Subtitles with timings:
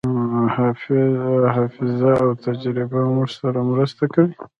[1.53, 4.33] حافظه او تجربه موږ سره مرسته کوي.